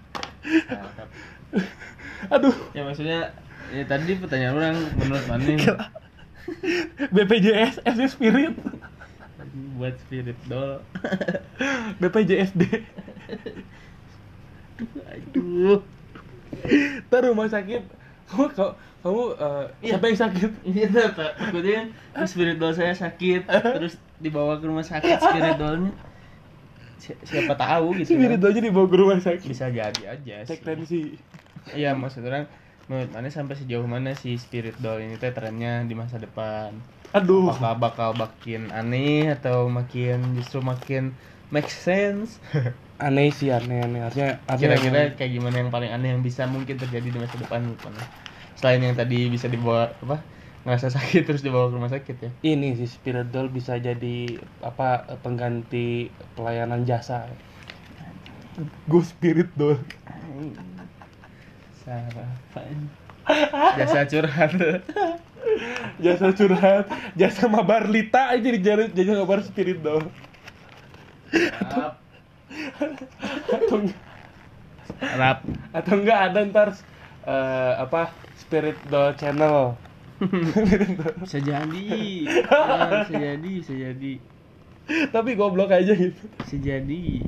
[2.31, 3.29] Aduh, ya maksudnya
[3.71, 5.45] ya tadi pertanyaan orang menurut mana
[7.15, 8.53] BPJS SD Spirit.
[9.77, 10.81] buat spirit doll
[12.01, 12.61] BPJSD.
[15.05, 15.79] aduh
[17.05, 17.81] Ntar rumah sakit.
[18.23, 18.71] Kamu kamu,
[19.03, 19.91] kamu eh, Iya.
[19.93, 20.51] siapa yang sakit?
[20.63, 21.31] Iya tuh, Pak.
[21.35, 21.81] Takutnya
[22.23, 25.91] spirit doll saya sakit, terus dibawa ke rumah sakit spirit dollnya.
[26.97, 28.15] Si- siapa tahu gitu.
[28.15, 28.47] Spirit kan.
[28.47, 29.43] aja dibawa ke rumah sakit.
[29.43, 30.65] Bisa jadi aja Cek sih.
[30.65, 31.01] tensi.
[31.73, 32.47] Iya, maksud orang
[32.89, 36.71] menurut mana sampai sejauh mana si spirit doll ini teh trennya di masa depan?
[37.13, 37.53] Aduh.
[37.53, 41.03] Apakah bakal makin aneh atau makin justru makin
[41.53, 42.39] make sense?
[43.01, 43.99] Aneh sih aneh aneh.
[43.99, 47.81] Harusnya Kira-kira kayak gimana yang paling aneh yang bisa mungkin terjadi di masa depan menurut
[47.83, 48.03] mana?
[48.55, 50.17] Selain yang tadi bisa dibawa apa?
[50.63, 52.31] ngerasa sakit terus dibawa ke rumah sakit ya.
[52.39, 56.07] ini sih Spirit Doll bisa jadi apa pengganti
[56.39, 57.27] pelayanan jasa.
[58.87, 59.79] Gue Spirit Doll.
[61.83, 62.87] Sarapan.
[63.75, 64.55] Jasa curhat.
[66.03, 66.87] jasa curhat,
[67.19, 69.83] jasa mabar lita aja jadi jasa, jasa mabar Spirit.
[69.83, 70.07] Rap.
[73.51, 73.99] Atau enggak,
[75.19, 75.39] Rap.
[75.73, 76.69] atau enggak ada ntar
[77.27, 79.75] eh, apa Spirit Doll channel.
[81.23, 81.87] Bisa jadi.
[82.23, 84.13] Ya, bisa jadi, bisa jadi.
[85.11, 86.23] Tapi goblok aja gitu.
[86.39, 87.27] Bisa jadi.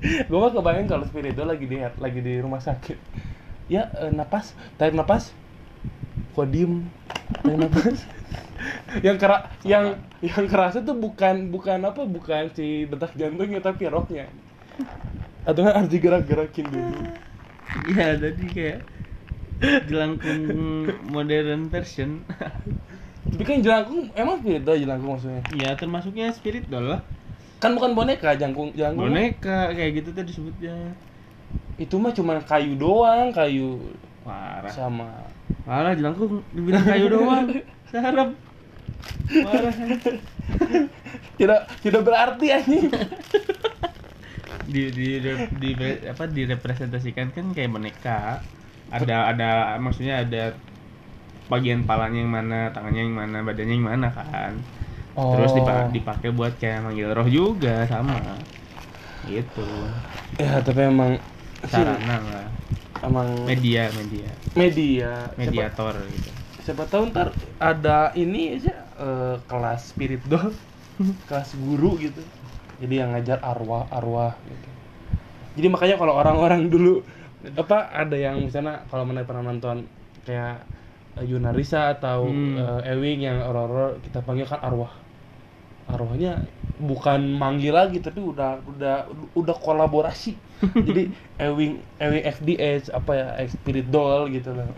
[0.00, 2.98] Gue mah kebayang kalau Spirit Doll lagi di lagi di rumah sakit.
[3.74, 4.46] Ya eh, napas,
[4.78, 5.24] tarik napas.
[6.34, 6.74] Kok diem?
[7.44, 7.98] Tarik napas.
[9.06, 9.84] yang kera yang
[10.20, 14.26] yang kerasa tuh bukan bukan apa bukan si detak jantungnya tapi roknya.
[15.48, 17.00] Atau kan harus digerak-gerakin dulu.
[17.88, 18.78] Iya, tadi kayak
[19.88, 20.40] jelangkung
[21.14, 22.24] modern version.
[23.30, 25.42] Tapi kan jelangkung emang Spirit Doll jelangkung maksudnya.
[25.54, 27.00] Iya, termasuknya spirit doll lah.
[27.62, 29.06] Kan bukan boneka jelangkung jelangkung.
[29.06, 30.74] Boneka kayak gitu tuh disebutnya.
[31.80, 33.80] Itu mah cuma kayu doang, kayu
[34.20, 34.68] Parah.
[34.68, 35.08] sama
[35.64, 37.46] Parah jelangkung dibilang kayu doang.
[37.88, 38.36] Sarap.
[39.30, 39.74] Parah.
[41.40, 42.90] tidak tidak berarti anjing.
[44.70, 48.38] di di di, di- apa direpresentasikan kan kayak boneka
[48.90, 49.50] ada ada
[49.82, 50.54] maksudnya ada
[51.50, 54.54] bagian palanya yang mana tangannya yang mana badannya yang mana kan
[55.34, 58.14] terus dipa- dipakai buat kayak manggil roh juga sama
[59.26, 59.66] gitu
[60.38, 61.18] ya tapi emang
[61.68, 62.48] sarana lah.
[63.04, 64.30] emang media media.
[64.56, 66.30] Media siapa, mediator gitu.
[66.64, 67.28] siapa tahu ntar
[67.60, 70.52] ada ini aja eh, kelas spirit doll
[71.28, 72.22] kelas guru gitu.
[72.80, 74.68] Jadi yang ngajar arwah arwah gitu.
[75.60, 77.02] Jadi makanya kalau orang-orang dulu
[77.56, 79.88] apa ada yang misalnya kalau mana pernah nonton
[80.28, 80.64] kayak
[81.18, 82.60] eh, Yuna Risa atau Hmm.
[82.60, 84.92] eh, Ewing yang horor kita panggil kan arwah
[85.94, 86.40] arwahnya
[86.80, 89.04] bukan manggil lagi tapi udah udah
[89.36, 90.32] udah kolaborasi.
[90.88, 94.68] Jadi Ewing Ewing FDH apa ya Spirit Doll gitu loh.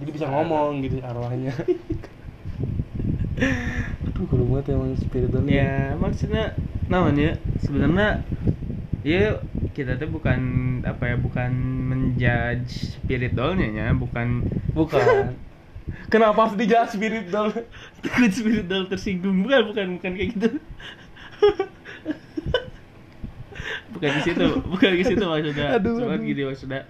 [0.00, 1.54] Jadi bisa ngomong gitu arwahnya
[4.06, 5.58] aduh kalau banget emang Spirit Doll ini.
[5.58, 6.52] ya maksudnya
[6.90, 8.20] namanya sebenarnya
[9.02, 9.40] ya
[9.72, 10.40] kita tuh bukan
[10.84, 11.50] apa ya bukan
[11.90, 14.44] menjudge spirit dollnya ya bukan
[14.76, 15.32] bukan
[16.08, 17.50] kenapa harus dijahit Spirit Doll
[18.02, 20.48] takut spirit doll tersinggung bukan bukan bukan kayak gitu
[23.92, 26.24] bukan di situ bukan di situ maksudnya Aduh, cuma aduh.
[26.24, 26.82] gini maksudnya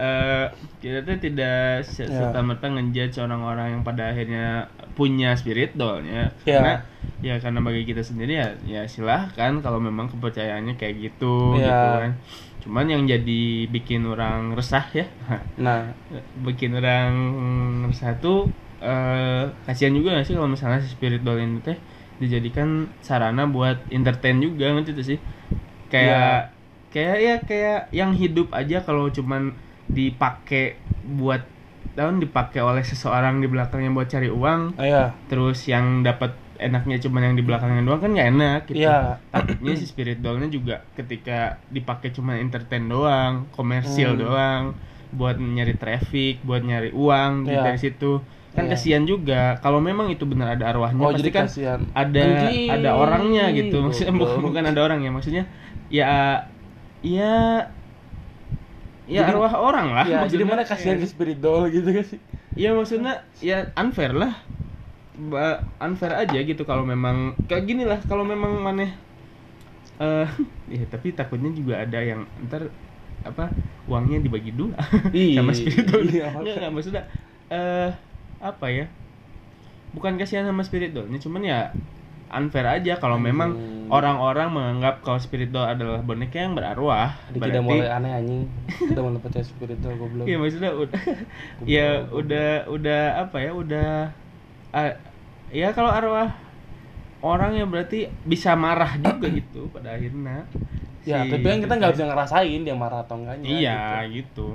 [0.00, 0.46] eh
[0.80, 2.08] kita tuh tidak Ya.
[2.08, 6.56] serta-merta ngejudge orang-orang yang pada akhirnya punya spirit dollnya Ya.
[6.56, 6.74] karena
[7.20, 11.68] ya karena bagi kita sendiri ya ya silahkan kalau memang kepercayaannya kayak gitu Ya.
[11.68, 12.12] gitu kan
[12.60, 15.06] cuman yang jadi bikin orang resah ya.
[15.56, 15.92] Nah.
[16.46, 17.12] Bikin orang
[17.88, 18.48] resah tuh
[18.80, 21.76] eh kasihan juga gak sih kalau misalnya si spirit doll ini teh
[22.20, 25.18] dijadikan sarana buat entertain juga ngerti tuh sih?
[25.92, 26.52] Kayak
[26.90, 29.54] kayak ya kayak yang hidup aja kalau cuman
[29.90, 30.74] dipakai
[31.18, 31.42] buat
[31.94, 36.96] tahun dipakai oleh seseorang di belakangnya buat cari uang ah, ya terus yang dapat enaknya
[36.98, 39.18] cuman yang di belakangnya doang kan nggak enak gitu Iya.
[39.28, 44.20] takutnya si spirit dollnya juga ketika dipakai cuma entertain doang komersil Hmm.
[44.20, 44.62] doang
[45.10, 47.64] buat nyari traffic buat nyari uang gitu Iya.
[47.64, 48.12] dari situ
[48.50, 48.70] kan Iya.
[48.72, 52.68] kasihan juga kalau memang itu benar ada arwahnya oh pasti jadi kan kasihan ada Anjing.
[52.68, 55.44] ada orangnya gitu maksudnya bukan, bukan ada orang ya maksudnya
[55.88, 56.06] ya
[57.00, 57.34] ya
[59.06, 62.20] ya Jadi- arwah orang lah ya jadi mana kasihan ke Spirit Doll gitu kan sih
[62.50, 64.34] Ya maksudnya ya unfair lah.
[65.84, 67.16] Unfair aja gitu kalau memang
[67.48, 68.90] kayak gini lah kalau memang maneh
[70.00, 70.26] eh
[70.76, 72.62] ya tapi takutnya juga ada yang ntar
[73.28, 73.42] apa
[73.88, 74.76] uangnya dibagi dua
[75.16, 76.04] Iya, sama spirit doll.
[76.04, 77.02] iya, Enggak enggak maksudnya
[77.52, 77.90] eh
[78.40, 78.84] apa ya?
[79.94, 81.58] Bukan kasihan sama spirit dollnya, cuman ya
[82.30, 83.90] unfair aja kalau memang Hmm.
[83.90, 87.10] orang-orang menganggap kalau spirit doll adalah boneka yang berarwah.
[87.26, 88.42] Jadi tidak mulai aneh anjing
[88.90, 91.00] udah mulai percaya Spirit Doll goblok Iya maksudnya udah
[91.74, 91.80] ya
[92.18, 92.40] udah
[92.74, 93.82] udah apa ya udah
[94.76, 94.90] ah,
[95.50, 96.30] ya kalau arwah
[97.20, 100.46] orang ya berarti bisa marah juga gitu pada akhirnya.
[101.00, 104.04] ya Si- tapi kan kita nggak bisa ngerasain dia marah atau enggaknya Iya gitu.
[104.16, 104.48] gitu.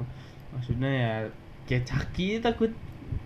[0.54, 1.14] Maksudnya ya
[1.66, 2.72] kayak Caki takut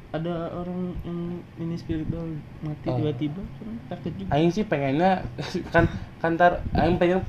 [0.10, 1.20] ada orang yang
[1.62, 2.34] ini spirit doll
[2.66, 2.98] mati Oh.
[2.98, 3.42] tiba-tiba
[3.88, 4.30] takut juga.
[4.34, 5.22] Aing sih pengennya
[5.76, 5.86] kan
[6.20, 7.22] kan ntar Aing pengen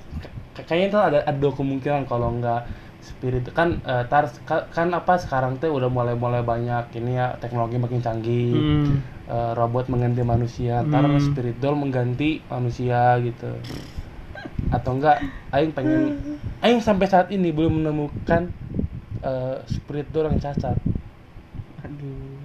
[0.56, 2.62] kayaknya ntar ada ada dua kemungkinan kalau nggak
[3.10, 7.26] spirit kan eh, tar ka- kan apa sekarang tuh udah mulai mulai banyak ini ya
[7.42, 9.00] teknologi makin canggih Hmm.
[9.30, 11.24] Eh, robot mengganti manusia ntar Hmm.
[11.26, 13.46] spirit doll mengganti manusia gitu
[14.70, 15.16] atau enggak
[15.50, 16.02] Aing pengen
[16.62, 18.42] Aing sampai saat ini belum menemukan
[19.24, 20.78] eh, spirit doll yang cacat
[21.84, 22.38] Aduh.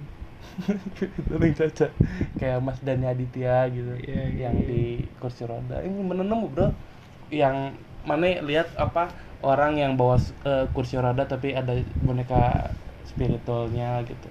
[1.42, 1.92] Yang cacat
[2.38, 4.68] kayak Mas Dani Aditya gitu Iya, iya, yang iya.
[4.68, 4.82] di
[5.20, 6.68] kursi roda ini menemu bro
[7.32, 7.74] yang
[8.06, 9.10] mana lihat apa
[9.42, 11.72] orang yang bawa eh, kursi roda tapi ada
[12.06, 12.72] boneka
[13.06, 14.28] spiritualnya gitu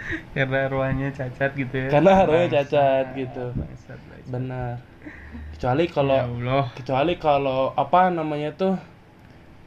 [0.34, 1.90] Karena arwahnya cacat gitu ya.
[1.92, 3.44] Karena arwahnya cacat gitu.
[3.56, 4.32] bangsat, bangsat.
[4.32, 4.78] benar
[5.54, 6.64] kecuali kalau Ya Allah.
[6.78, 8.74] kecuali kalau apa namanya tuh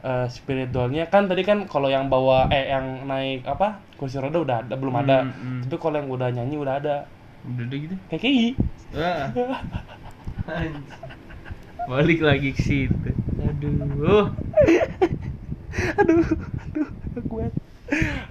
[0.06, 4.56] eh spiritualnya kan tadi kan kalau yang bawa eh yang naik apa kursi roda udah
[4.66, 5.60] ada belum ada Hmm, hmm.
[5.66, 6.96] tapi kalau yang udah nyanyi udah ada
[7.46, 7.96] Udah deh gitu.
[8.10, 8.54] kayak
[8.94, 9.30] Wah.
[10.48, 10.86] Anjing.
[11.86, 13.10] Balik lagi ke situ.
[16.00, 16.24] Aduh.
[16.66, 17.52] aduh aduh kuat.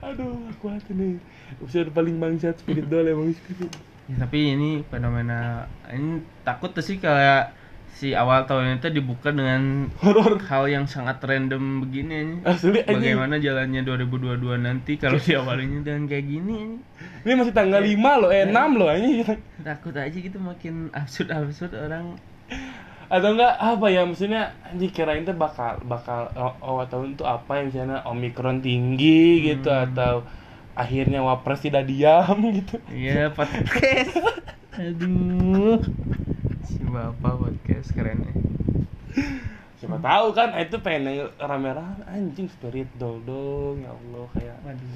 [0.01, 1.21] Aduh kuat ini.
[1.61, 3.71] Usia paling bangsat spirit doll emang spirit
[4.05, 7.57] Ya, tapi ini fenomena ini takut tuh sih kayak
[7.95, 10.37] si awal tahun itu dibuka dengan horor.
[10.45, 12.35] hal yang sangat random begini ini.
[12.45, 12.85] asli.
[12.85, 16.77] Bagaimana jalannya 2022 nanti kalau diawalinya dengan kayak gini ini.
[17.25, 19.25] ini masih tanggal 5 loh eh 6 loh ini
[19.65, 22.21] Takut aja gitu makin absurd-absurd orang
[23.07, 27.51] atau enggak apa ya maksudnya anjing kirain tuh bakal bakal oh, awal tahun itu apa
[27.55, 29.85] yang misalnya omikron tinggi gitu Hmm.
[29.85, 30.13] atau
[30.73, 32.25] akhirnya wapres tidak diam
[32.57, 34.15] gitu Iya podcast.
[34.75, 35.79] Aduh.
[36.61, 38.33] Si bapak podcast keren ya.
[39.75, 44.91] siapa tahu kan itu pengen rame-rame anjing spirit doll dong ya Allah kayak Waduh.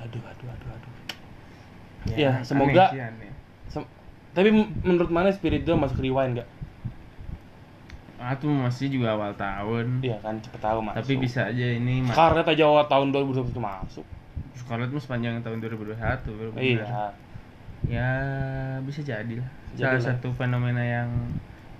[0.00, 0.92] aduh aduh aduh aduh
[2.08, 3.30] Ya, aneh semoga- sih, aneh.
[3.68, 3.90] Sem-
[4.32, 6.48] tapi menurut mana spirit doll masuk rewind nggak
[8.16, 9.86] Ah tuh masih juga awal tahun.
[10.00, 13.60] iya kan cepet tahu masuk Tapi bisa aja ini ma- Scarlett aja awal tahun 2021
[13.60, 14.04] masuk
[14.56, 16.64] Scarlett mah sepanjang tahun 2021 baru benar.
[16.64, 16.84] iya
[17.86, 18.08] Ya
[18.82, 19.50] bisa jadi lah.
[19.76, 20.02] Salah lah.
[20.16, 21.10] satu fenomena yang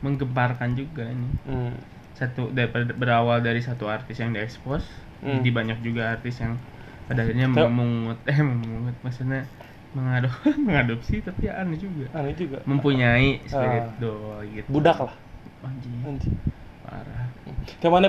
[0.05, 1.27] menggemparkan juga ini.
[1.49, 1.72] hmm.
[2.14, 4.85] Satu daripada berawal dari satu artis yang diekspos,
[5.25, 5.40] Hmm.
[5.40, 6.61] jadi banyak juga artis yang
[7.09, 9.49] pada akhirnya memungut eh memungut maksudnya
[9.96, 10.29] Mengadop
[10.66, 12.12] mengadopsi tapi aneh juga.
[12.12, 13.96] aneh juga Mempunyai spirit Ah.
[13.96, 14.68] doll gitu.
[14.68, 15.14] budak lah
[15.64, 16.37] Anjing, anjing.
[16.85, 17.27] parah.
[17.81, 18.09] kayak mana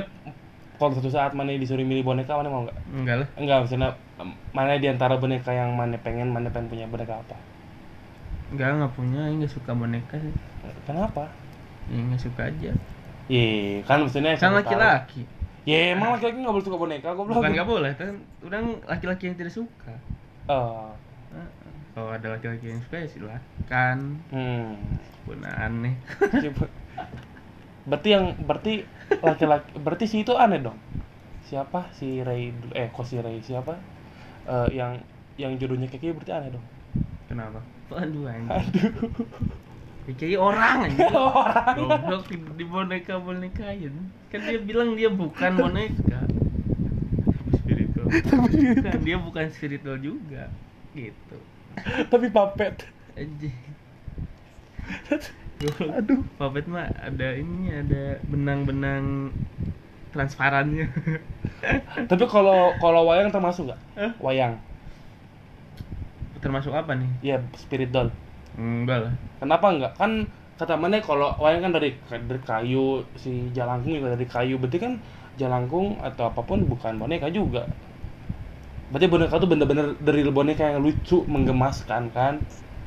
[0.78, 3.28] kalau suatu saat mana disuruh milih boneka mana mau nggak Enggak lah.
[3.34, 3.90] enggak maksudnya
[4.54, 7.38] mana di antara boneka yang mana pengen mana pengen punya boneka apa
[8.48, 10.32] Enggak, enggak punya, enggak suka boneka sih.
[10.86, 11.28] kenapa
[11.88, 12.72] Ya enggak suka aja.
[13.28, 15.24] Ye, kan maksudnya Kan laki-laki.
[15.68, 17.44] Ya emang laki-laki nggak boleh suka boneka, goblok.
[17.44, 19.96] Bukan nggak boleh, kan orang laki-laki yang tidak suka.
[20.48, 20.96] Oh,
[21.36, 21.76] Heeh.
[21.92, 23.98] Kalau ada laki-laki yang suka ya silakan.
[24.32, 24.72] hmm.
[25.28, 25.96] Pun aneh.
[27.88, 28.74] Berarti yang berarti
[29.24, 30.76] laki-laki berarti si itu aneh dong.
[31.48, 33.80] Siapa si Ray eh kok si Ray siapa?
[34.44, 35.00] Eh, yang
[35.40, 36.66] yang jodohnya kayak gitu berarti aneh dong.
[37.32, 37.64] Kenapa?
[37.96, 38.52] Aduh anjing.
[38.52, 38.92] Aduh.
[40.20, 41.12] Kayak orang anjing.
[41.20, 41.76] Orang.
[41.76, 43.96] Goblok di, di boneka bonekain.
[44.32, 46.24] Kan dia bilang dia bukan boneka.
[47.60, 48.08] Spiritual.
[48.88, 50.48] Kan dia bukan spiritual juga.
[50.96, 51.38] Gitu.
[52.08, 52.88] Tapi papet.
[53.20, 53.56] Anjing.
[55.66, 56.22] Aduh.
[56.38, 59.34] Papet mah ada ini ada benang-benang
[60.14, 60.86] transparannya.
[62.06, 63.82] Tapi kalau kalau wayang termasuk nggak?
[63.98, 64.12] Hah?
[64.22, 64.62] Wayang.
[66.38, 67.10] Termasuk apa nih?
[67.26, 68.14] Ya spirit doll.
[68.54, 69.14] Enggak lah.
[69.42, 69.94] Kenapa enggak?
[69.98, 70.30] Kan
[70.62, 74.62] kata mana kalau wayang kan dari dari kayu, si jalangkung juga dari kayu.
[74.62, 74.94] Berarti kan
[75.42, 77.66] jalangkung atau apa pun bukan boneka juga.
[78.94, 82.38] Berarti boneka tuh bener-bener dari boneka yang lucu, menggemaskan kan?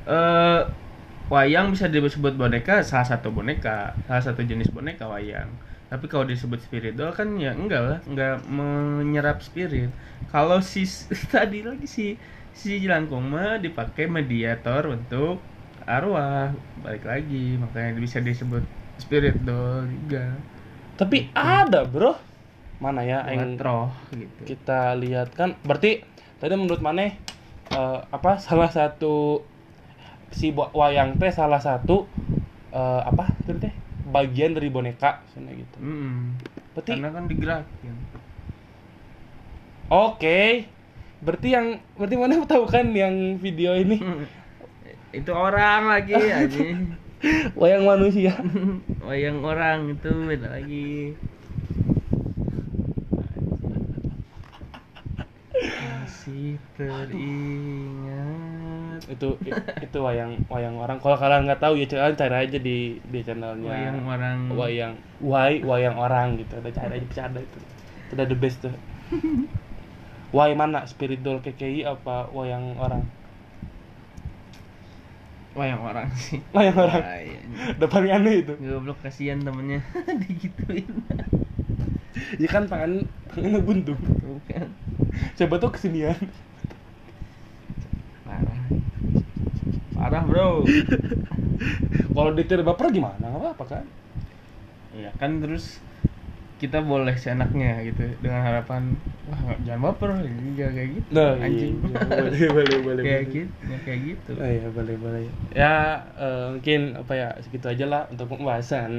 [0.06, 0.62] Eh
[1.30, 5.48] wayang bisa disebut boneka salah satu boneka, salah satu jenis boneka wayang.
[5.86, 9.90] Tapi kalau disebut spirit doll kan ya enggak lah, enggak menyerap spirit.
[10.28, 10.84] Kalau si
[11.32, 12.06] tadi lagi si
[12.50, 15.38] si jelangkung mah dipakai mediator untuk
[15.86, 16.50] arwah.
[16.82, 18.62] Balik lagi, makanya bisa disebut
[18.98, 20.34] spirit doll juga.
[20.98, 22.30] Tapi ada, Bro.
[22.80, 24.56] Mana ya yang roh gitu.
[24.56, 26.00] kita lihat kan berarti
[26.40, 27.12] tadi menurut Maneh
[27.68, 29.44] eh, apa salah satu
[30.38, 30.46] si
[30.80, 31.92] wayang teh salah satu
[32.74, 33.24] eh, apa
[33.62, 33.74] teh
[34.14, 35.78] bagian dari boneka misalnya gitu.
[35.82, 36.34] Mm-mm.
[36.74, 37.96] Berarti Karena kan digerakin.
[39.90, 40.38] oke.
[41.24, 41.66] Berarti yang
[41.98, 43.14] berarti mana tahu kan yang
[43.44, 43.94] video ini
[45.18, 46.96] itu orang lagi anjing.
[47.60, 48.32] wayang manusia.
[49.06, 50.76] wayang orang itu beda lagi
[55.80, 57.20] masih teringat
[59.08, 59.28] itu
[59.80, 61.00] itu wayang wayang orang.
[61.00, 63.70] Kalau kalian nggak tahu ya kalian cari aja di di channelnya.
[63.70, 64.38] wayang orang.
[64.52, 66.52] Wayang why wayang orang gitu.
[66.60, 67.58] Ada cara aja bercanda itu.
[68.08, 68.74] Itu udah the best tuh.
[70.30, 70.84] Why mana?
[70.84, 73.06] Spirit doll KKI apa wayang orang?
[75.56, 76.38] Wayang orang sih.
[76.54, 77.02] Wayang orang.
[77.80, 78.54] Paling aneh itu?
[78.60, 79.82] Goblok kasihan temennya.
[80.22, 80.86] Digituin.
[82.38, 83.94] Ya kan tangan tangannya buntu.
[84.22, 84.68] Bukan.
[85.34, 86.14] Coba tuh kesinian
[88.30, 88.60] parah
[89.90, 90.80] parah bro
[92.14, 93.84] kalau ditiru baper gimana nggak apa-apa kan
[95.02, 95.64] ya kan terus
[96.60, 98.82] kita boleh seenaknya gitu dengan harapan
[99.28, 100.10] wah jangan baper
[100.58, 103.34] jangan kayak gitu nah anjing iya, boleh boleh boleh kayak boleh.
[103.34, 105.24] gitu ya kayak gitu Oh iya boleh boleh.
[105.60, 105.66] Ya
[106.22, 108.92] eh, mungkin apa ya segitu aja lah untuk pembahasan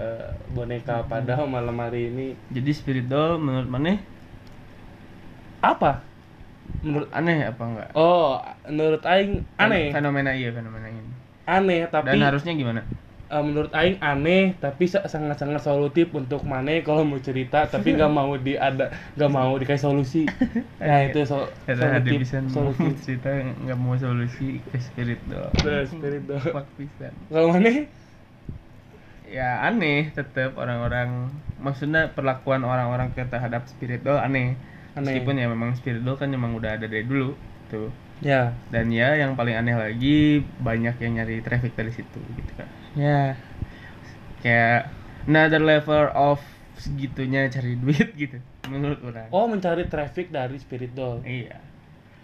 [0.00, 2.22] eh, boneka pada malam hari ini.
[2.54, 3.90] jadi spirit doll menurut mana
[5.62, 5.90] Apa?
[6.84, 8.38] Menurut aneh apa enggak Oh,
[8.70, 10.88] menurut Aing aneh, fenomena iya fenomena
[11.56, 12.82] aneh tapi dan harusnya gimana
[13.32, 18.10] eh, menurut Aing aneh tapi sa- sangat-sangat solutif untuk Mane kalau mau cerita tapi nggak
[18.18, 18.82] mau di ada
[19.14, 20.18] nggak mau dikasih solusi.
[20.86, 21.36] Nah itu so,
[21.78, 22.92] solutif, bisa solutif.
[23.04, 23.28] cerita
[23.62, 26.22] nggak mau solusi ke spirit doll Nah, spirit
[26.78, 27.14] pisan.
[27.30, 27.70] Kalau Mane?
[29.36, 31.08] ya aneh tetap orang-orang
[31.66, 34.46] maksudnya perlakuan orang-orang ke terhadap spirit doll aneh
[34.94, 35.20] Aneh.
[35.20, 37.24] meskipun ya memang spirit doll kan memang udah ada dari dulu
[37.70, 37.86] tuh
[38.20, 38.52] Ya.
[38.68, 43.32] dan ya yang paling aneh lagi banyak yang nyari traffic dari situ gitu kan ya
[44.44, 44.92] kayak
[45.24, 46.36] another level of
[46.76, 48.36] segitunya cari duit gitu
[48.68, 51.24] menurut orang Oh mencari traffic dari spirit doll.
[51.24, 51.58] iya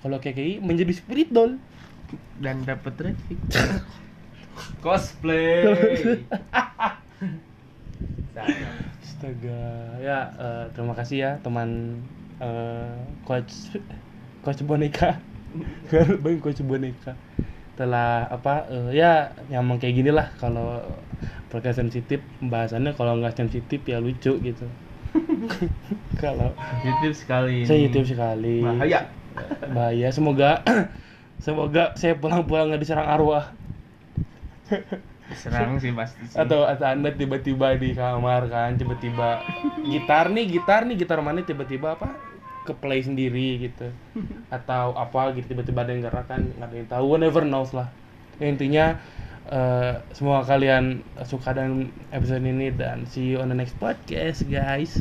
[0.05, 1.57] Kalau KKI menjadi spirit doll.
[2.39, 3.39] dan dapat traffic
[4.85, 5.65] cosplay
[8.37, 9.61] Astaga.
[9.99, 12.01] Ya eh, terima kasih ya teman
[12.39, 13.73] eh, coach
[14.45, 15.17] coach boneka.
[16.23, 17.15] Bang coach boneka.
[17.77, 20.81] Telah apa eh, ya nyamang kayak gini lah kalau
[21.53, 22.97] podcast sensitif pembahasannya.
[22.97, 24.67] Kalau nggak sensitif ya lucu gitu.
[26.23, 27.65] kalau sensitif sekali.
[27.65, 28.65] Sensitif sekali.
[28.65, 29.09] bahaya.
[29.73, 30.09] Bahaya.
[30.13, 30.65] Semoga
[31.45, 33.53] semoga saya pulang-pulang nggak diserang arwah.
[35.35, 36.39] Serang sih pasti sih.
[36.39, 39.43] Atau atau anda tiba-tiba di kamar kan tiba-tiba
[39.83, 42.36] gitar nih gitar nih gitar mana tiba-tiba apa
[42.67, 43.89] ke play sendiri gitu.
[44.57, 47.71] Atau apa gitu tiba-tiba ada yang gerak kan nggak ada yang tahu one never knows
[47.71, 47.89] lah.
[48.43, 48.99] Ya, intinya
[49.49, 55.01] eh, semoga kalian suka dengan episode ini dan see you on the next podcast guys